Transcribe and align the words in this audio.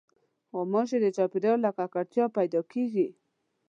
غوماشې 0.55 0.97
د 1.01 1.05
چاپېریال 1.15 1.59
له 1.65 1.71
ککړتیا 1.77 2.25
پیدا 2.37 2.61
کېږي. 2.71 3.07